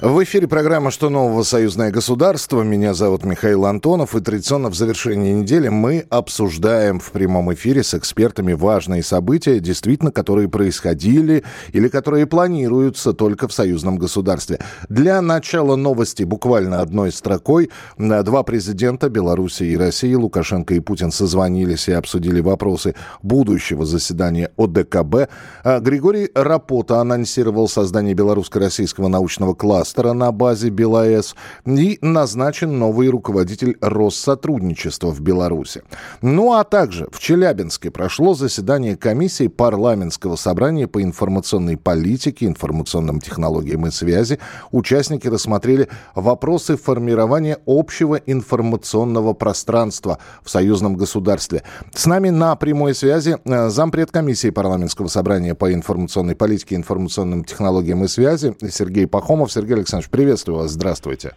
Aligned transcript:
В 0.00 0.22
эфире 0.22 0.46
программа 0.46 0.92
«Что 0.92 1.10
нового? 1.10 1.42
Союзное 1.42 1.90
государство». 1.90 2.62
Меня 2.62 2.94
зовут 2.94 3.24
Михаил 3.24 3.66
Антонов. 3.66 4.14
И 4.14 4.20
традиционно 4.20 4.70
в 4.70 4.76
завершении 4.76 5.32
недели 5.32 5.66
мы 5.66 6.06
обсуждаем 6.08 7.00
в 7.00 7.10
прямом 7.10 7.52
эфире 7.54 7.82
с 7.82 7.94
экспертами 7.94 8.52
важные 8.52 9.02
события, 9.02 9.58
действительно, 9.58 10.12
которые 10.12 10.48
происходили 10.48 11.42
или 11.72 11.88
которые 11.88 12.26
планируются 12.26 13.12
только 13.12 13.48
в 13.48 13.52
союзном 13.52 13.98
государстве. 13.98 14.60
Для 14.88 15.20
начала 15.20 15.74
новости 15.74 16.22
буквально 16.22 16.80
одной 16.80 17.10
строкой. 17.10 17.68
Два 17.96 18.44
президента 18.44 19.08
Беларуси 19.08 19.64
и 19.64 19.76
России, 19.76 20.14
Лукашенко 20.14 20.74
и 20.74 20.80
Путин, 20.80 21.10
созвонились 21.10 21.88
и 21.88 21.92
обсудили 21.92 22.38
вопросы 22.38 22.94
будущего 23.20 23.84
заседания 23.84 24.52
ОДКБ. 24.56 25.28
А 25.64 25.80
Григорий 25.80 26.30
Рапота 26.36 27.00
анонсировал 27.00 27.68
создание 27.68 28.14
белорусско-российского 28.14 29.08
научного 29.08 29.54
класса 29.54 29.87
кластера 29.88 30.12
на 30.12 30.32
базе 30.32 30.68
БелАЭС 30.68 31.34
и 31.64 31.98
назначен 32.02 32.78
новый 32.78 33.08
руководитель 33.08 33.76
Россотрудничества 33.80 35.10
в 35.10 35.20
Беларуси. 35.20 35.82
Ну 36.20 36.52
а 36.52 36.64
также 36.64 37.08
в 37.10 37.18
Челябинске 37.18 37.90
прошло 37.90 38.34
заседание 38.34 38.96
комиссии 38.96 39.46
парламентского 39.46 40.36
собрания 40.36 40.86
по 40.86 41.02
информационной 41.02 41.78
политике, 41.78 42.46
информационным 42.46 43.20
технологиям 43.20 43.86
и 43.86 43.90
связи. 43.90 44.38
Участники 44.72 45.26
рассмотрели 45.26 45.88
вопросы 46.14 46.76
формирования 46.76 47.58
общего 47.66 48.16
информационного 48.16 49.32
пространства 49.32 50.18
в 50.42 50.50
союзном 50.50 50.96
государстве. 50.96 51.62
С 51.94 52.04
нами 52.04 52.28
на 52.28 52.54
прямой 52.56 52.94
связи 52.94 53.38
э, 53.42 53.68
зампред 53.70 54.10
комиссии 54.10 54.50
парламентского 54.50 55.08
собрания 55.08 55.54
по 55.54 55.72
информационной 55.72 56.34
политике, 56.34 56.76
информационным 56.76 57.44
технологиям 57.44 58.04
и 58.04 58.08
связи 58.08 58.54
Сергей 58.70 59.06
Пахомов. 59.06 59.50
Сергей 59.50 59.77
Александрович, 59.78 60.10
приветствую 60.10 60.58
вас, 60.58 60.70
здравствуйте. 60.70 61.32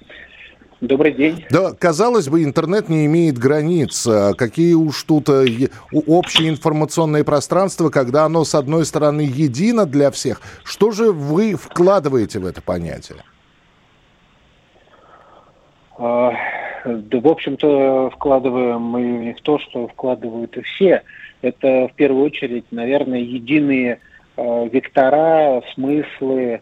Добрый 0.81 1.11
день. 1.11 1.45
Да, 1.51 1.73
казалось 1.77 2.27
бы, 2.27 2.43
интернет 2.43 2.89
не 2.89 3.05
имеет 3.05 3.37
границ. 3.37 4.07
А 4.07 4.33
какие 4.33 4.73
уж 4.73 5.03
тут 5.03 5.29
э, 5.29 5.69
общее 5.91 6.49
информационное 6.49 7.23
пространство, 7.23 7.89
когда 7.89 8.25
оно, 8.25 8.43
с 8.43 8.55
одной 8.55 8.85
стороны, 8.85 9.21
едино 9.21 9.85
для 9.85 10.09
всех. 10.09 10.41
Что 10.63 10.89
же 10.89 11.11
вы 11.11 11.53
вкладываете 11.53 12.39
в 12.39 12.47
это 12.47 12.63
понятие? 12.63 13.19
А, 15.99 16.33
да, 16.83 17.19
в 17.19 17.27
общем-то, 17.27 18.09
вкладываем 18.09 18.81
мы 18.81 19.35
в 19.37 19.41
то, 19.43 19.59
что 19.59 19.87
вкладывают 19.87 20.57
и 20.57 20.61
все. 20.61 21.03
Это, 21.43 21.89
в 21.89 21.93
первую 21.95 22.25
очередь, 22.25 22.65
наверное, 22.71 23.19
единые 23.19 23.99
э, 24.35 24.69
вектора, 24.71 25.61
смыслы, 25.75 26.61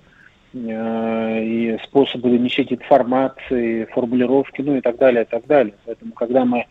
и 0.54 1.78
способы 1.84 2.30
донесения 2.30 2.74
информации, 2.74 3.86
формулировки, 3.86 4.62
ну 4.62 4.78
и 4.78 4.82
так 4.82 4.98
далее, 4.98 5.24
и 5.24 5.28
так 5.28 5.46
далее. 5.46 5.76
Поэтому, 5.86 6.14
когда 6.14 6.44
мы 6.46 6.66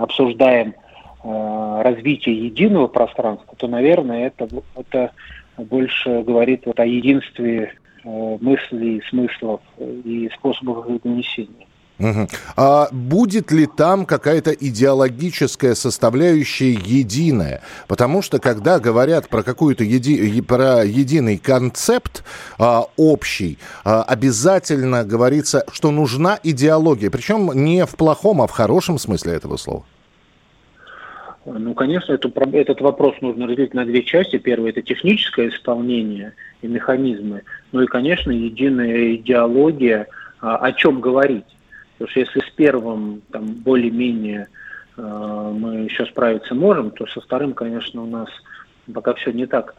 обсуждаем 0.00 0.74
э, 1.22 1.82
развитие 1.82 2.46
единого 2.46 2.86
пространства, 2.86 3.54
то, 3.56 3.68
наверное, 3.68 4.28
это, 4.28 4.48
это 4.74 5.12
больше 5.58 6.22
говорит 6.22 6.62
вот 6.64 6.80
о 6.80 6.86
единстве 6.86 7.74
э, 8.04 8.38
мыслей, 8.40 9.02
смыслов 9.08 9.60
и 9.78 10.30
способов 10.34 10.88
их 10.88 11.02
донесения. 11.02 11.66
А 12.56 12.88
будет 12.90 13.52
ли 13.52 13.66
там 13.66 14.06
какая-то 14.06 14.52
идеологическая 14.52 15.74
составляющая 15.74 16.72
единая? 16.72 17.62
Потому 17.88 18.22
что 18.22 18.38
когда 18.38 18.78
говорят 18.78 19.28
про 19.28 19.42
какую-то 19.42 19.84
еди... 19.84 20.40
про 20.40 20.84
единый 20.84 21.38
концепт 21.38 22.24
а, 22.58 22.84
общий, 22.96 23.58
а, 23.84 24.02
обязательно 24.02 25.04
говорится, 25.04 25.64
что 25.72 25.90
нужна 25.90 26.38
идеология. 26.42 27.10
Причем 27.10 27.50
не 27.52 27.84
в 27.84 27.96
плохом, 27.96 28.42
а 28.42 28.46
в 28.46 28.52
хорошем 28.52 28.98
смысле 28.98 29.34
этого 29.34 29.56
слова. 29.56 29.84
Ну, 31.46 31.74
конечно, 31.74 32.12
эту, 32.12 32.28
этот 32.52 32.80
вопрос 32.80 33.16
нужно 33.20 33.46
разделить 33.46 33.74
на 33.74 33.84
две 33.84 34.02
части. 34.02 34.38
Первое– 34.38 34.70
это 34.70 34.82
техническое 34.82 35.48
исполнение 35.48 36.34
и 36.62 36.66
механизмы. 36.66 37.42
Ну 37.72 37.82
и, 37.82 37.86
конечно, 37.86 38.30
единая 38.30 39.14
идеология, 39.16 40.06
а, 40.40 40.56
о 40.56 40.72
чем 40.72 41.00
говорить. 41.00 41.44
Потому 42.00 42.12
что 42.12 42.20
если 42.20 42.40
с 42.40 42.50
первым 42.56 43.20
там 43.30 43.44
более-менее 43.56 44.48
э, 44.96 45.02
мы 45.02 45.80
еще 45.80 46.06
справиться 46.06 46.54
можем, 46.54 46.92
то 46.92 47.06
со 47.06 47.20
вторым, 47.20 47.52
конечно, 47.52 48.02
у 48.02 48.06
нас 48.06 48.30
пока 48.94 49.12
все 49.12 49.32
не 49.32 49.44
так 49.44 49.74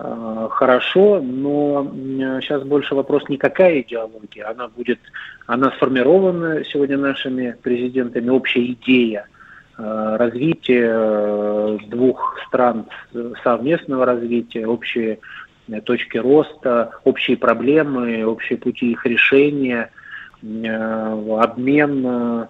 э, 0.00 0.48
хорошо, 0.50 1.20
но 1.22 1.88
э, 1.94 2.40
сейчас 2.42 2.64
больше 2.64 2.96
вопрос 2.96 3.28
не 3.28 3.36
какая 3.36 3.82
идеология, 3.82 4.50
она 4.50 4.66
будет, 4.66 4.98
она 5.46 5.70
сформирована 5.76 6.64
сегодня 6.64 6.98
нашими 6.98 7.56
президентами, 7.62 8.28
общая 8.30 8.64
идея 8.72 9.28
э, 9.78 10.16
развития 10.18 10.90
э, 10.92 11.78
двух 11.86 12.36
стран 12.48 12.86
совместного 13.44 14.06
развития, 14.06 14.66
общие 14.66 15.20
э, 15.68 15.80
точки 15.82 16.18
роста, 16.18 16.98
общие 17.04 17.36
проблемы, 17.36 18.26
общие 18.26 18.58
пути 18.58 18.90
их 18.90 19.06
решения– 19.06 19.92
Э, 19.99 19.99
обмен 20.42 22.06
э, 22.06 22.46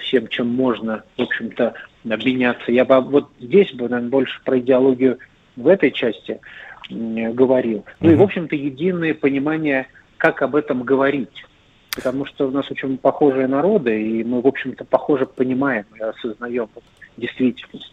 всем, 0.00 0.28
чем 0.28 0.48
можно, 0.48 1.04
в 1.16 1.22
общем-то, 1.22 1.74
обменяться. 2.08 2.72
Я 2.72 2.84
бы 2.84 3.00
вот 3.00 3.30
здесь 3.40 3.72
бы, 3.72 3.88
наверное, 3.88 4.10
больше 4.10 4.40
про 4.44 4.58
идеологию 4.58 5.18
в 5.56 5.68
этой 5.68 5.90
части 5.90 6.40
говорил. 6.88 7.84
Ну 8.00 8.10
и, 8.10 8.14
в 8.14 8.22
общем-то, 8.22 8.54
единое 8.54 9.14
понимание, 9.14 9.86
как 10.18 10.42
об 10.42 10.54
этом 10.54 10.82
говорить. 10.82 11.44
Потому 11.94 12.26
что 12.26 12.46
у 12.46 12.50
нас 12.50 12.70
очень 12.70 12.98
похожие 12.98 13.46
народы, 13.46 14.00
и 14.00 14.22
мы, 14.22 14.40
в 14.40 14.46
общем-то, 14.46 14.84
похоже 14.84 15.26
понимаем 15.26 15.86
и 15.98 16.00
осознаем 16.00 16.68
действительность. 17.16 17.92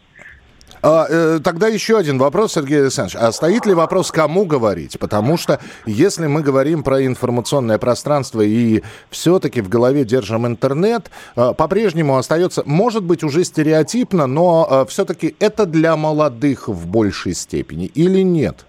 А, 0.86 1.06
э, 1.08 1.40
тогда 1.42 1.68
еще 1.68 1.96
один 1.96 2.18
вопрос, 2.18 2.52
Сергей 2.52 2.82
Александрович. 2.82 3.16
А 3.18 3.32
стоит 3.32 3.64
ли 3.64 3.72
вопрос, 3.72 4.10
кому 4.10 4.44
говорить? 4.44 4.98
Потому 4.98 5.38
что 5.38 5.58
если 5.86 6.26
мы 6.26 6.42
говорим 6.42 6.82
про 6.82 7.06
информационное 7.06 7.78
пространство 7.78 8.42
и 8.42 8.82
все-таки 9.08 9.62
в 9.62 9.70
голове 9.70 10.04
держим 10.04 10.46
интернет, 10.46 11.10
э, 11.36 11.54
по-прежнему 11.56 12.18
остается, 12.18 12.64
может 12.66 13.02
быть, 13.02 13.24
уже 13.24 13.44
стереотипно, 13.44 14.26
но 14.26 14.68
э, 14.70 14.84
все-таки 14.90 15.34
это 15.40 15.64
для 15.64 15.96
молодых 15.96 16.68
в 16.68 16.86
большей 16.86 17.32
степени 17.32 17.86
или 17.86 18.20
нет? 18.20 18.66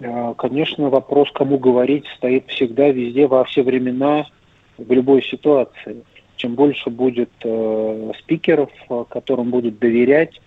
Э, 0.00 0.34
конечно, 0.36 0.90
вопрос, 0.90 1.28
кому 1.32 1.58
говорить, 1.58 2.06
стоит 2.16 2.48
всегда, 2.48 2.88
везде, 2.88 3.28
во 3.28 3.44
все 3.44 3.62
времена, 3.62 4.26
в 4.76 4.92
любой 4.92 5.22
ситуации. 5.22 6.02
Чем 6.34 6.56
больше 6.56 6.90
будет 6.90 7.30
э, 7.44 8.12
спикеров, 8.18 8.70
э, 8.90 9.04
которым 9.08 9.50
будут 9.50 9.78
доверять, 9.78 10.40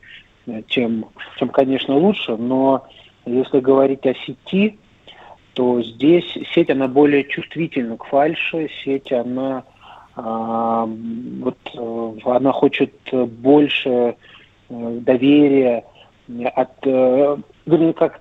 тем, 0.67 1.05
тем, 1.37 1.49
конечно, 1.49 1.95
лучше, 1.95 2.35
но 2.35 2.87
если 3.25 3.59
говорить 3.59 4.05
о 4.05 4.13
сети, 4.15 4.77
то 5.53 5.81
здесь 5.81 6.25
сеть, 6.53 6.69
она 6.69 6.87
более 6.87 7.23
чувствительна 7.25 7.97
к 7.97 8.05
фальше, 8.05 8.69
сеть, 8.83 9.11
она, 9.11 9.63
а, 10.15 10.85
вот, 10.85 11.57
э, 11.73 12.13
она 12.25 12.51
хочет 12.51 12.93
больше 13.11 13.89
э, 13.89 14.99
доверия 15.01 15.83
от, 16.55 16.87
э, 16.87 17.37
вернее, 17.65 17.93
как 17.93 18.19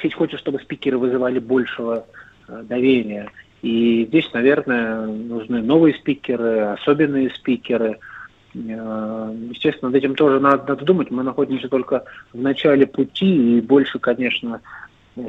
сеть 0.00 0.14
хочет, 0.14 0.40
чтобы 0.40 0.58
спикеры 0.60 0.98
вызывали 0.98 1.38
большего 1.38 2.06
доверия. 2.48 3.30
И 3.62 4.06
здесь, 4.06 4.32
наверное, 4.32 5.06
нужны 5.06 5.60
новые 5.60 5.94
спикеры, 5.94 6.60
особенные 6.60 7.30
спикеры– 7.30 7.98
Э, 8.08 8.09
естественно, 8.54 9.90
над 9.90 9.96
этим 9.96 10.14
тоже 10.14 10.40
надо, 10.40 10.64
надо 10.68 10.84
думать. 10.84 11.10
Мы 11.10 11.22
находимся 11.22 11.68
только 11.68 12.04
в 12.32 12.40
начале 12.40 12.86
пути, 12.86 13.58
и 13.58 13.60
больше, 13.60 13.98
конечно, 13.98 14.60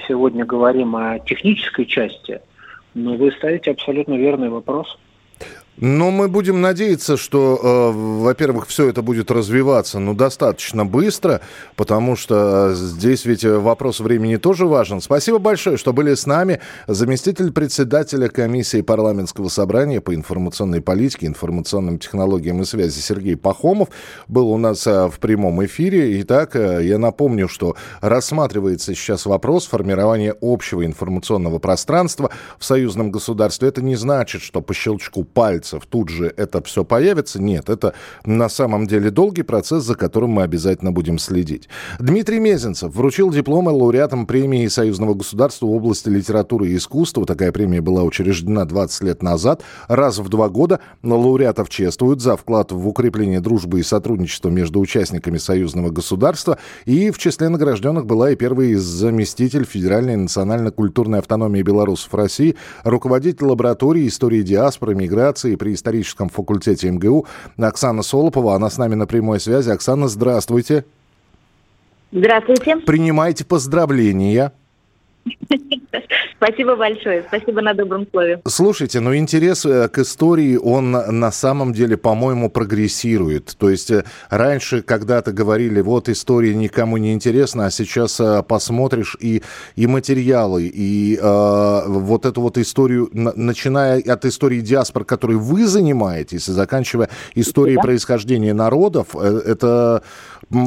сегодня 0.08 0.46
говорим 0.46 0.96
о 0.96 1.20
технической 1.20 1.86
части, 1.86 2.42
но 2.94 3.16
вы 3.16 3.32
ставите 3.32 3.72
абсолютно 3.72 4.16
верный 4.16 4.50
вопрос. 4.50 4.98
Но 5.78 6.12
мы 6.12 6.28
будем 6.28 6.62
надеяться, 6.62 7.16
что, 7.16 7.60
э, 7.64 7.92
во-первых, 8.22 8.68
все 8.68 8.90
это 8.90 9.02
будет 9.02 9.32
развиваться 9.32 10.00
ну, 10.00 10.14
достаточно 10.14 10.86
быстро, 10.86 11.42
потому 11.76 12.16
что 12.16 12.74
здесь 12.76 13.26
ведь 13.26 13.46
вопрос 13.46 14.00
времени 14.02 14.36
тоже 14.36 14.68
важен. 14.68 15.02
Спасибо 15.02 15.40
большое, 15.40 15.78
что 15.78 15.94
были 15.94 16.14
с 16.14 16.26
нами. 16.26 16.60
Заместитель 16.88 17.52
председателя 17.52 18.28
комиссии 18.28 18.82
парламентского 18.82 19.48
собрания 19.48 20.02
по 20.02 20.14
информационной 20.14 20.82
политике, 20.82 21.26
информационным 21.26 22.00
технологиям 22.00 22.62
и 22.62 22.66
связи 22.66 23.00
Сергей 23.00 23.38
Пахомов 23.38 23.90
был 24.28 24.52
у 24.52 24.58
нас 24.58 24.86
э, 24.86 25.08
в 25.08 25.20
прямом 25.20 25.64
эфире. 25.66 26.22
Итак, 26.22 26.56
э, 26.58 26.82
я 26.84 26.98
напомню, 26.98 27.48
что 27.48 27.76
рассматривается 28.02 28.94
сейчас 28.94 29.26
вопрос 29.26 29.68
формирования 29.68 30.36
общего 30.42 30.86
информационного 30.86 31.60
пространства 31.60 32.30
в 32.60 32.66
союзном 32.66 33.10
государстве. 33.10 33.70
Это 33.70 33.82
не 33.82 33.96
значит, 33.96 34.42
что 34.42 34.62
по 34.62 34.74
щелчку 34.74 35.24
пальца 35.24 35.61
пальцев 35.62 35.84
тут 35.88 36.10
же 36.10 36.34
это 36.38 36.64
все 36.64 36.84
появится. 36.84 37.40
Нет, 37.40 37.70
это 37.70 37.94
на 38.26 38.50
самом 38.50 38.88
деле 38.88 39.12
долгий 39.12 39.44
процесс, 39.44 39.84
за 39.84 39.96
которым 39.96 40.32
мы 40.32 40.44
обязательно 40.44 40.92
будем 40.92 41.20
следить. 41.20 41.70
Дмитрий 42.00 42.40
Мезенцев 42.40 42.96
вручил 42.96 43.30
дипломы 43.30 43.72
лауреатам 43.72 44.26
премии 44.26 44.68
Союзного 44.68 45.14
государства 45.14 45.68
в 45.68 45.72
области 45.72 46.10
литературы 46.10 46.70
и 46.70 46.76
искусства. 46.76 47.26
Такая 47.26 47.52
премия 47.52 47.82
была 47.82 48.02
учреждена 48.04 48.66
20 48.66 49.04
лет 49.04 49.22
назад. 49.22 49.62
Раз 49.88 50.18
в 50.18 50.30
два 50.30 50.50
года 50.50 50.80
лауреатов 51.04 51.70
чествуют 51.70 52.22
за 52.22 52.36
вклад 52.36 52.72
в 52.72 52.88
укрепление 52.88 53.40
дружбы 53.40 53.80
и 53.80 53.84
сотрудничества 53.84 54.50
между 54.50 54.80
участниками 54.80 55.38
союзного 55.38 55.92
государства. 55.92 56.58
И 56.86 57.12
в 57.12 57.20
числе 57.20 57.50
награжденных 57.50 58.08
была 58.08 58.32
и 58.32 58.36
первый 58.36 58.74
заместитель 58.74 59.66
Федеральной 59.66 60.16
национально-культурной 60.16 61.20
автономии 61.20 61.62
белорусов 61.62 62.14
России, 62.16 62.56
руководитель 62.84 63.46
лаборатории 63.46 64.08
истории 64.08 64.42
диаспоры, 64.42 64.96
миграции 64.96 65.51
при 65.56 65.74
историческом 65.74 66.30
факультете 66.30 66.90
МГУ 66.92 67.26
Оксана 67.58 68.04
Солопова. 68.04 68.56
Она 68.56 68.70
с 68.70 68.78
нами 68.78 68.96
на 68.96 69.08
прямой 69.08 69.40
связи. 69.40 69.70
Оксана, 69.70 70.08
здравствуйте. 70.08 70.86
Здравствуйте. 72.12 72.78
Принимайте 72.78 73.46
поздравления. 73.46 74.52
Спасибо 76.38 76.76
большое. 76.76 77.24
Спасибо 77.28 77.62
на 77.62 77.74
добром 77.74 78.08
слове. 78.10 78.42
Слушайте, 78.48 79.00
ну 79.00 79.16
интерес 79.16 79.66
э, 79.66 79.88
к 79.90 80.00
истории, 80.00 80.56
он 80.56 80.92
на 80.92 81.32
самом 81.32 81.74
деле, 81.74 81.98
по-моему, 81.98 82.50
прогрессирует. 82.50 83.56
То 83.58 83.70
есть 83.70 83.92
э, 83.92 84.04
раньше 84.30 84.82
когда-то 84.82 85.32
говорили, 85.32 85.82
вот 85.82 86.10
история 86.10 86.56
никому 86.56 86.98
не 86.98 87.14
интересна, 87.14 87.68
а 87.68 87.72
сейчас 87.72 88.20
э, 88.20 88.44
посмотришь 88.44 89.16
и, 89.20 89.44
и 89.76 89.88
материалы, 89.88 90.64
и 90.64 91.20
э, 91.22 91.84
вот 91.88 92.26
эту 92.26 92.42
вот 92.42 92.58
историю, 92.58 93.10
начиная 93.14 94.02
от 94.02 94.26
истории 94.26 94.62
диаспор, 94.62 95.06
которой 95.06 95.38
вы 95.38 95.68
занимаетесь, 95.68 96.50
и 96.50 96.52
заканчивая 96.52 97.10
историей 97.36 97.76
да. 97.76 97.84
происхождения 97.84 98.54
народов, 98.54 99.16
это 99.16 100.04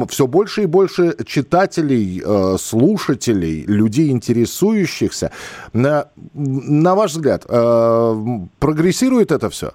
все 0.07 0.25
больше 0.25 0.63
и 0.63 0.65
больше 0.65 1.15
читателей, 1.25 2.23
слушателей, 2.57 3.65
людей, 3.65 4.11
интересующихся. 4.45 5.31
На, 5.73 6.05
на 6.33 6.95
ваш 6.95 7.11
взгляд, 7.11 7.45
э, 7.49 8.39
прогрессирует 8.59 9.31
это 9.31 9.49
все? 9.49 9.71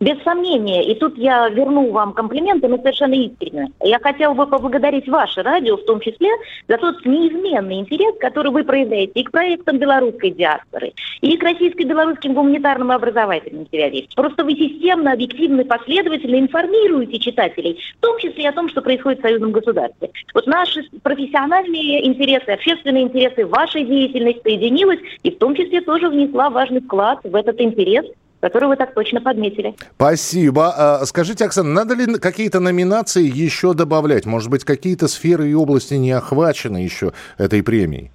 Без 0.00 0.20
сомнения. 0.22 0.84
И 0.84 0.94
тут 0.94 1.16
я 1.16 1.48
верну 1.48 1.90
вам 1.90 2.12
комплименты, 2.12 2.68
но 2.68 2.76
совершенно 2.78 3.14
искренне. 3.14 3.70
Я 3.80 3.98
хотела 3.98 4.34
бы 4.34 4.46
поблагодарить 4.46 5.08
ваше 5.08 5.42
радио, 5.42 5.76
в 5.76 5.84
том 5.84 6.00
числе, 6.00 6.28
за 6.68 6.78
тот 6.78 7.04
неизменный 7.06 7.76
интерес, 7.76 8.14
который 8.18 8.50
вы 8.50 8.64
проявляете 8.64 9.20
и 9.20 9.24
к 9.24 9.30
проектам 9.30 9.78
белорусской 9.78 10.30
диаспоры, 10.30 10.92
и 11.20 11.36
к 11.36 11.42
российско-белорусским 11.42 12.34
гуманитарным 12.34 12.92
и 12.92 12.94
образовательным 12.94 13.66
сериалистам. 13.70 14.14
Просто 14.16 14.44
вы 14.44 14.54
системно, 14.54 15.12
объективно, 15.12 15.64
последовательно 15.64 16.40
информируете 16.40 17.18
читателей, 17.18 17.78
в 17.98 18.00
том 18.00 18.18
числе 18.18 18.48
о 18.48 18.52
том, 18.52 18.68
что 18.68 18.82
происходит 18.82 19.20
в 19.20 19.22
союзном 19.22 19.52
государстве. 19.52 20.10
Вот 20.34 20.46
наши 20.46 20.82
профессиональные 21.02 22.06
интересы, 22.06 22.50
общественные 22.50 23.04
интересы 23.04 23.46
вашей 23.46 23.84
деятельности 23.84 24.42
соединилась 24.42 25.00
и 25.22 25.30
в 25.30 25.38
том 25.38 25.54
числе 25.54 25.80
тоже 25.80 26.08
внесла 26.08 26.50
важный 26.50 26.80
вклад 26.80 27.20
в 27.22 27.34
этот 27.34 27.60
интерес 27.60 28.06
которую 28.42 28.70
вы 28.70 28.76
так 28.76 28.92
точно 28.92 29.20
подметили. 29.20 29.74
Спасибо. 29.94 30.74
А, 30.76 31.06
скажите, 31.06 31.44
Оксана, 31.44 31.70
надо 31.70 31.94
ли 31.94 32.18
какие-то 32.18 32.58
номинации 32.58 33.22
еще 33.22 33.72
добавлять? 33.72 34.26
Может 34.26 34.50
быть, 34.50 34.64
какие-то 34.64 35.06
сферы 35.06 35.48
и 35.48 35.54
области 35.54 35.94
не 35.94 36.10
охвачены 36.10 36.78
еще 36.78 37.12
этой 37.38 37.62
премией? 37.62 38.10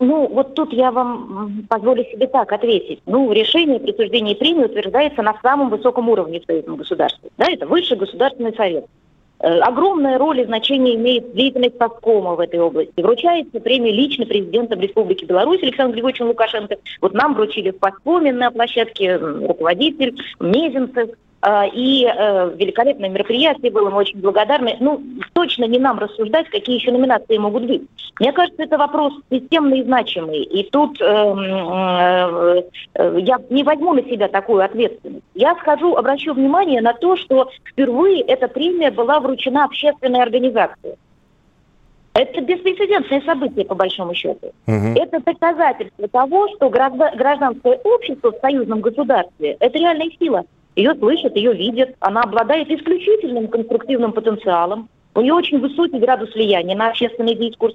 Ну, 0.00 0.26
вот 0.28 0.54
тут 0.54 0.72
я 0.72 0.90
вам 0.90 1.66
позволю 1.68 2.04
себе 2.04 2.28
так 2.28 2.50
ответить. 2.50 3.02
Ну, 3.04 3.30
решение 3.30 3.78
присуждения 3.78 4.34
премии 4.34 4.64
утверждается 4.64 5.22
на 5.22 5.38
самом 5.42 5.68
высоком 5.68 6.08
уровне 6.08 6.40
в 6.40 6.44
союзном 6.46 6.76
государстве. 6.76 7.28
Да, 7.36 7.50
это 7.50 7.66
высший 7.66 7.98
государственный 7.98 8.54
совет. 8.54 8.86
Э, 9.40 9.60
огромная 9.60 10.18
роль 10.18 10.40
и 10.40 10.44
значение 10.44 10.96
имеет 10.96 11.32
деятельность 11.34 11.78
Совкома 11.78 12.34
в 12.34 12.40
этой 12.40 12.58
области. 12.58 13.00
Вручается 13.00 13.60
премия 13.60 13.92
лично 13.92 14.26
президентом 14.26 14.80
Республики 14.80 15.24
Беларусь 15.24 15.62
Александром 15.62 15.92
Григорьевичем 15.92 16.26
Лукашенко. 16.26 16.76
Вот 17.00 17.14
нам 17.14 17.34
вручили 17.34 17.70
в 17.70 17.78
Паспоме 17.78 18.32
на 18.32 18.50
площадке 18.50 19.16
руководитель 19.16 20.16
Мезенцев, 20.40 21.10
и 21.72 22.04
э, 22.04 22.54
великолепное 22.56 23.08
мероприятие 23.08 23.70
было, 23.70 23.90
мы 23.90 23.98
очень 23.98 24.20
благодарны. 24.20 24.76
Ну, 24.80 25.00
точно 25.34 25.66
не 25.66 25.78
нам 25.78 25.98
рассуждать, 25.98 26.48
какие 26.50 26.76
еще 26.76 26.90
номинации 26.90 27.38
могут 27.38 27.64
быть. 27.64 27.82
Мне 28.18 28.32
кажется, 28.32 28.64
это 28.64 28.76
вопрос 28.76 29.12
системный 29.30 29.80
и 29.80 29.84
значимый. 29.84 30.42
И 30.42 30.68
тут 30.68 31.00
эм, 31.00 31.38
э, 31.38 32.62
э, 32.94 33.18
я 33.20 33.38
не 33.50 33.62
возьму 33.62 33.92
на 33.92 34.02
себя 34.02 34.26
такую 34.26 34.64
ответственность. 34.64 35.24
Я 35.34 35.54
скажу, 35.56 35.94
обращу 35.94 36.34
внимание 36.34 36.80
на 36.80 36.92
то, 36.92 37.16
что 37.16 37.48
впервые 37.64 38.22
эта 38.22 38.48
премия 38.48 38.90
была 38.90 39.20
вручена 39.20 39.64
общественной 39.64 40.20
организации. 40.20 40.98
Это 42.14 42.40
беспрецедентное 42.40 43.20
событие, 43.20 43.64
по 43.64 43.76
большому 43.76 44.12
счету. 44.12 44.48
Угу. 44.66 44.96
Это 44.96 45.20
доказательство 45.20 46.08
того, 46.08 46.48
что 46.56 46.68
гражданское 46.68 47.78
общество 47.84 48.32
в 48.32 48.40
союзном 48.40 48.80
государстве– 48.80 49.56
это 49.60 49.78
реальная 49.78 50.10
сила– 50.18 50.44
ее 50.76 50.94
слышат, 50.94 51.36
ее 51.36 51.52
видят. 51.52 51.94
Она 52.00 52.22
обладает 52.22 52.70
исключительным 52.70 53.48
конструктивным 53.48 54.12
потенциалом. 54.12 54.88
У 55.14 55.20
нее 55.20 55.34
очень 55.34 55.58
высокий 55.58 55.98
градус 55.98 56.32
влияния 56.34 56.76
на 56.76 56.88
общественный 56.88 57.34
дискурс. 57.34 57.74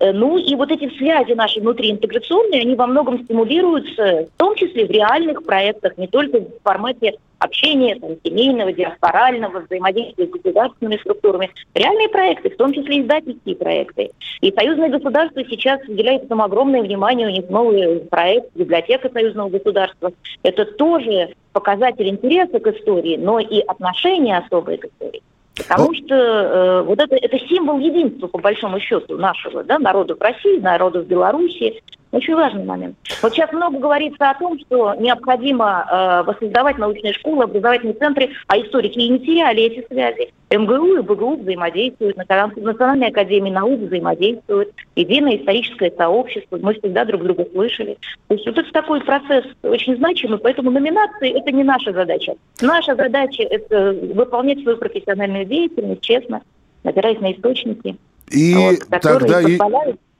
Э, 0.00 0.12
ну 0.12 0.38
и 0.38 0.54
вот 0.54 0.70
эти 0.70 0.88
связи 0.96 1.32
наши 1.32 1.60
внутриинтеграционные, 1.60 2.62
они 2.62 2.74
во 2.76 2.86
многом 2.86 3.24
стимулируются, 3.24 4.28
в 4.32 4.38
том 4.38 4.54
числе 4.54 4.86
в 4.86 4.90
реальных 4.90 5.44
проектах, 5.44 5.98
не 5.98 6.06
только 6.06 6.40
в 6.40 6.62
формате 6.62 7.14
общения, 7.38 7.96
там, 7.96 8.10
семейного, 8.24 8.72
диаспорального, 8.72 9.60
взаимодействия 9.60 10.26
с 10.26 10.30
государственными 10.30 10.98
структурами. 10.98 11.50
Реальные 11.74 12.08
проекты, 12.08 12.50
в 12.50 12.56
том 12.56 12.72
числе 12.72 13.02
издательские 13.02 13.56
проекты. 13.56 14.10
И 14.40 14.52
союзное 14.52 14.88
государство 14.88 15.44
сейчас 15.44 15.80
уделяет 15.88 16.24
этому 16.24 16.44
огромное 16.44 16.82
внимание. 16.82 17.28
У 17.28 17.30
них 17.30 17.48
новый 17.48 18.00
проект 18.00 18.50
«Библиотека 18.54 19.10
союзного 19.12 19.50
государства». 19.50 20.12
Это 20.42 20.64
тоже 20.64 21.30
показатель 21.58 22.08
интереса 22.08 22.60
к 22.60 22.66
истории, 22.68 23.16
но 23.16 23.40
и 23.40 23.60
отношения 23.60 24.38
особые 24.38 24.78
к 24.78 24.84
истории. 24.86 25.22
Потому 25.56 25.92
что 25.92 26.14
э, 26.14 26.82
вот 26.82 27.00
это, 27.00 27.16
это 27.16 27.36
символ 27.48 27.80
единства, 27.80 28.28
по 28.28 28.38
большому 28.38 28.78
счету, 28.78 29.16
нашего 29.16 29.64
да, 29.64 29.78
народа 29.78 30.14
в 30.14 30.20
России, 30.20 30.60
народа 30.60 31.00
в 31.00 31.06
Беларуси. 31.06 31.82
Очень 32.10 32.36
важный 32.36 32.64
момент. 32.64 32.96
Вот 33.22 33.34
сейчас 33.34 33.52
много 33.52 33.78
говорится 33.78 34.30
о 34.30 34.38
том, 34.38 34.58
что 34.60 34.94
необходимо 34.94 35.86
э, 35.90 36.22
воссоздавать 36.26 36.78
научные 36.78 37.12
школы, 37.12 37.44
образовательные 37.44 37.94
центры, 37.94 38.30
а 38.46 38.58
историки 38.58 38.98
и 38.98 39.08
не 39.10 39.18
теряли 39.18 39.64
эти 39.64 39.86
связи. 39.86 40.32
МГУ 40.50 40.96
и 40.96 41.02
БГУ 41.02 41.36
взаимодействуют, 41.36 42.16
Национальная 42.16 43.08
академия 43.08 43.52
наук 43.52 43.80
взаимодействуют, 43.80 44.72
единое 44.96 45.36
историческое 45.36 45.92
сообщество, 45.94 46.58
мы 46.62 46.72
всегда 46.74 47.04
друг 47.04 47.22
друга 47.22 47.46
слышали. 47.52 47.98
То 48.28 48.34
есть 48.34 48.46
вот 48.46 48.56
это 48.56 48.72
такой 48.72 49.02
процесс 49.02 49.44
очень 49.62 49.96
значимый, 49.96 50.38
поэтому 50.38 50.70
номинации– 50.70 51.38
это 51.38 51.52
не 51.52 51.64
наша 51.64 51.92
задача. 51.92 52.34
Наша 52.62 52.94
задача– 52.96 53.42
это 53.50 53.92
выполнять 54.14 54.62
свою 54.62 54.78
профессиональную 54.78 55.44
деятельность 55.44 56.00
честно, 56.00 56.40
опираясь 56.82 57.20
на 57.20 57.32
источники, 57.32 57.96
и 58.30 58.54
вот, 58.54 59.00
тогда 59.02 59.42
и... 59.42 59.58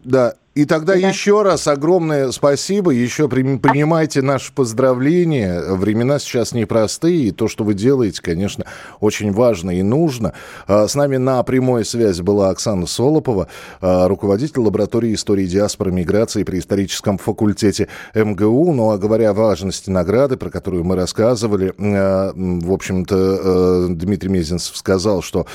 Да, 0.05 0.35
и 0.59 0.65
тогда 0.65 0.95
да. 0.95 0.99
еще 0.99 1.43
раз 1.43 1.69
огромное 1.69 2.33
спасибо, 2.33 2.91
еще 2.91 3.29
принимайте 3.29 4.23
наши 4.23 4.53
поздравления. 4.53 5.63
Времена 5.63 6.19
сейчас 6.19 6.51
непростые, 6.51 7.29
и 7.29 7.31
то, 7.31 7.47
что 7.47 7.63
вы 7.63 7.75
делаете, 7.75 8.21
конечно, 8.21 8.65
очень 8.99 9.31
важно 9.31 9.79
и 9.79 9.83
нужно. 9.83 10.33
А, 10.67 10.89
с 10.89 10.97
нами 10.97 11.17
на 11.17 11.41
прямой 11.45 11.85
связи 11.85 12.23
была 12.23 12.51
Оксана 12.51 12.89
Солопова, 12.89 13.47
а, 13.81 14.09
руководитель 14.09 14.59
лаборатории 14.59 15.15
истории 15.15 15.47
диаспоры 15.47 15.93
миграции 15.93 16.43
при 16.43 16.59
историческом 16.59 17.19
факультете 17.19 17.87
МГУ. 18.17 18.73
Ну, 18.73 18.91
а 18.91 18.99
говоря 18.99 19.31
о 19.31 19.35
важности 19.35 19.91
награды, 19.91 20.37
про 20.37 20.51
которую 20.51 20.83
мы 20.83 20.97
рассказывали, 20.97 21.73
а, 21.79 22.33
в 22.35 22.73
общем-то, 22.73 23.91
Дмитрий 23.91 24.31
Мезенцев 24.31 24.77
сказал, 24.77 25.23
что 25.23 25.47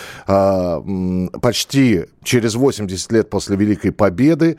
почти 1.42 2.06
через 2.24 2.56
80 2.56 3.12
лет 3.12 3.30
после 3.30 3.58
Великой 3.58 3.92
Победы 3.92 4.58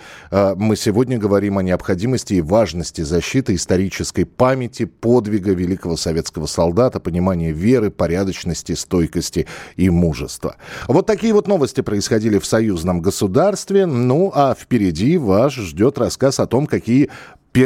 мы 0.57 0.75
сегодня 0.75 1.17
говорим 1.17 1.59
о 1.59 1.63
необходимости 1.63 2.35
и 2.35 2.41
важности 2.41 3.03
защиты 3.03 3.55
исторической 3.55 4.25
памяти, 4.25 4.85
подвига 4.85 5.53
великого 5.53 5.97
советского 5.97 6.47
солдата, 6.47 6.99
понимания 6.99 7.53
веры, 7.53 7.91
порядочности, 7.91 8.73
стойкости 8.73 9.47
и 9.77 9.91
мужества. 9.91 10.57
Вот 10.89 11.07
такие 11.07 11.33
вот 11.33 11.47
новости 11.47 11.83
происходили 11.83 12.39
в 12.39 12.47
союзном 12.47 13.01
государстве. 13.01 13.87
Ну, 13.87 14.33
а 14.35 14.57
впереди 14.59 15.19
вас 15.19 15.53
ждет 15.53 15.99
рассказ 15.99 16.41
о 16.41 16.47
том, 16.47 16.67
какие 16.67 17.11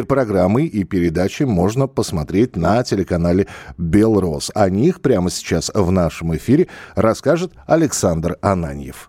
программы 0.06 0.66
и 0.66 0.84
передачи 0.84 1.44
можно 1.44 1.86
посмотреть 1.86 2.56
на 2.56 2.82
телеканале 2.82 3.46
«Белрос». 3.78 4.50
О 4.54 4.68
них 4.68 5.00
прямо 5.00 5.30
сейчас 5.30 5.70
в 5.72 5.90
нашем 5.90 6.36
эфире 6.36 6.68
расскажет 6.94 7.52
Александр 7.66 8.36
Ананьев. 8.42 9.07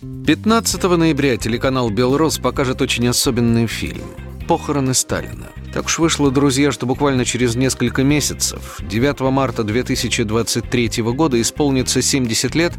15 0.00 0.82
ноября 0.82 1.36
телеканал 1.36 1.90
«Белрос» 1.90 2.38
покажет 2.38 2.80
очень 2.80 3.06
особенный 3.06 3.66
фильм. 3.66 4.06
Похороны 4.48 4.94
Сталина. 4.94 5.50
Так 5.74 5.84
уж 5.84 5.98
вышло, 5.98 6.30
друзья, 6.30 6.72
что 6.72 6.86
буквально 6.86 7.26
через 7.26 7.54
несколько 7.54 8.02
месяцев, 8.02 8.78
9 8.80 9.20
марта 9.30 9.62
2023 9.62 11.02
года, 11.02 11.38
исполнится 11.38 12.00
70 12.00 12.54
лет 12.54 12.72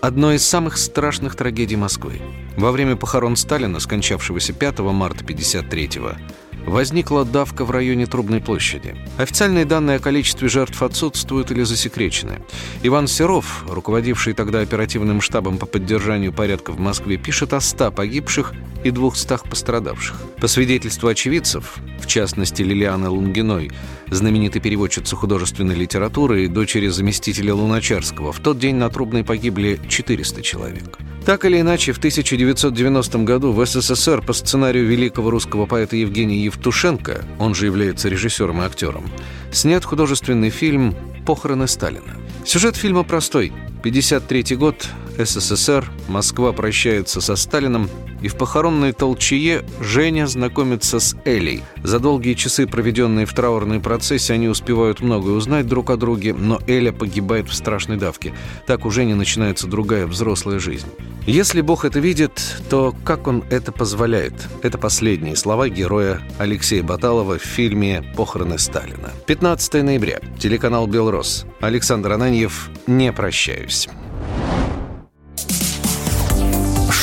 одной 0.00 0.36
из 0.36 0.44
самых 0.44 0.76
страшных 0.76 1.36
трагедий 1.36 1.76
Москвы. 1.76 2.20
Во 2.56 2.72
время 2.72 2.96
похорон 2.96 3.36
Сталина, 3.36 3.78
скончавшегося 3.78 4.52
5 4.52 4.78
марта 4.80 5.22
1953 5.22 6.00
года, 6.00 6.18
возникла 6.66 7.24
давка 7.24 7.64
в 7.64 7.70
районе 7.70 8.06
Трубной 8.06 8.40
площади. 8.40 8.96
Официальные 9.16 9.64
данные 9.64 9.96
о 9.96 10.00
количестве 10.00 10.48
жертв 10.48 10.82
отсутствуют 10.82 11.50
или 11.50 11.62
засекречены. 11.62 12.42
Иван 12.82 13.08
Серов, 13.08 13.64
руководивший 13.68 14.34
тогда 14.34 14.60
оперативным 14.60 15.20
штабом 15.20 15.58
по 15.58 15.66
поддержанию 15.66 16.32
порядка 16.32 16.72
в 16.72 16.78
Москве, 16.78 17.16
пишет 17.16 17.52
о 17.52 17.60
100 17.60 17.92
погибших 17.92 18.52
и 18.84 18.90
200 18.90 19.48
пострадавших. 19.48 20.20
По 20.40 20.48
свидетельству 20.48 21.08
очевидцев, 21.08 21.76
в 22.00 22.06
частности 22.06 22.62
Лилианы 22.62 23.08
Лунгиной, 23.08 23.70
знаменитой 24.10 24.60
переводчицы 24.60 25.16
художественной 25.16 25.74
литературы 25.74 26.44
и 26.44 26.48
дочери 26.48 26.88
заместителя 26.88 27.54
Луначарского, 27.54 28.32
в 28.32 28.40
тот 28.40 28.58
день 28.58 28.76
на 28.76 28.90
Трубной 28.90 29.24
погибли 29.24 29.80
400 29.88 30.42
человек. 30.42 30.98
Так 31.26 31.44
или 31.44 31.60
иначе, 31.60 31.90
в 31.92 31.98
1990 31.98 33.18
году 33.24 33.50
в 33.50 33.66
СССР 33.66 34.22
по 34.22 34.32
сценарию 34.32 34.86
великого 34.86 35.30
русского 35.30 35.66
поэта 35.66 35.96
Евгения 35.96 36.38
Евтушенко, 36.56 37.24
он 37.38 37.54
же 37.54 37.66
является 37.66 38.08
режиссером 38.08 38.62
и 38.62 38.64
актером, 38.64 39.04
снят 39.52 39.84
художественный 39.84 40.50
фильм 40.50 40.96
«Похороны 41.26 41.68
Сталина». 41.68 42.16
Сюжет 42.44 42.76
фильма 42.76 43.04
простой. 43.04 43.52
53 43.82 44.56
год, 44.56 44.88
СССР, 45.18 45.90
Москва 46.08 46.52
прощается 46.52 47.20
со 47.20 47.36
Сталином, 47.36 47.88
и 48.22 48.28
в 48.28 48.36
похоронной 48.36 48.92
толчее 48.92 49.64
Женя 49.80 50.26
знакомится 50.26 51.00
с 51.00 51.16
Элей. 51.24 51.62
За 51.82 51.98
долгие 51.98 52.34
часы, 52.34 52.66
проведенные 52.66 53.26
в 53.26 53.32
траурной 53.32 53.80
процессе, 53.80 54.34
они 54.34 54.48
успевают 54.48 55.00
многое 55.00 55.34
узнать 55.34 55.66
друг 55.66 55.90
о 55.90 55.96
друге, 55.96 56.34
но 56.34 56.60
Эля 56.66 56.92
погибает 56.92 57.48
в 57.48 57.54
страшной 57.54 57.96
давке. 57.96 58.34
Так 58.66 58.86
у 58.86 58.90
Жени 58.90 59.14
начинается 59.14 59.66
другая 59.66 60.06
взрослая 60.06 60.58
жизнь. 60.58 60.88
Если 61.26 61.60
Бог 61.60 61.84
это 61.84 61.98
видит, 61.98 62.40
то 62.70 62.94
как 63.04 63.26
он 63.26 63.42
это 63.50 63.72
позволяет? 63.72 64.34
Это 64.62 64.78
последние 64.78 65.34
слова 65.34 65.68
героя 65.68 66.20
Алексея 66.38 66.82
Баталова 66.82 67.38
в 67.38 67.42
фильме 67.42 68.04
«Похороны 68.16 68.58
Сталина». 68.58 69.10
15 69.26 69.82
ноября. 69.82 70.20
Телеканал 70.38 70.86
«Белрос». 70.86 71.44
Александр 71.60 72.12
Ананьев 72.12 72.70
«Не 72.86 73.12
прощаюсь». 73.12 73.88